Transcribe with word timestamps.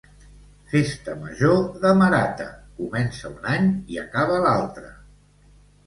Festa 0.71 1.15
Major 1.25 1.59
de 1.85 1.93
Marata: 2.01 2.49
comença 2.81 3.35
un 3.37 3.49
any 3.55 3.71
i 3.95 4.05
acaba 4.09 4.45
l'altre 4.49 4.95